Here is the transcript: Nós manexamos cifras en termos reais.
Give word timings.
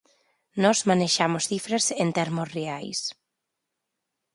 Nós 0.63 0.79
manexamos 0.89 1.43
cifras 1.51 1.85
en 2.03 2.09
termos 2.17 2.51
reais. 2.57 2.99